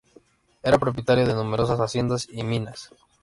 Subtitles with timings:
[0.63, 2.89] Era propietario de numerosas haciendas y minas.